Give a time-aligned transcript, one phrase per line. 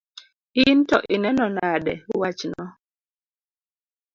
[0.65, 2.63] In to ineno nade wachno?